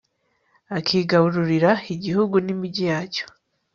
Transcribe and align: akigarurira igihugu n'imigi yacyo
akigarurira 0.77 1.71
igihugu 1.93 2.35
n'imigi 2.45 2.83
yacyo 2.91 3.25